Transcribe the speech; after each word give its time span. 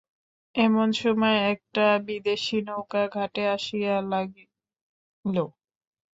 এমনসময় 0.55 1.39
একটা 1.53 1.85
বিদেশী 2.07 2.57
নৌকা 2.67 3.03
ঘাটে 3.15 3.43
আসিয়া 3.55 3.95
লাগিল। 4.11 5.35